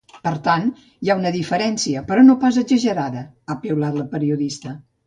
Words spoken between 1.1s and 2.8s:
ha una diferència, però no pas